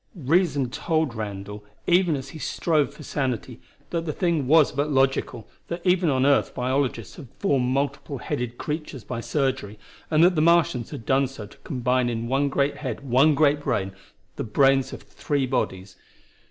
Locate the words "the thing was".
4.07-4.71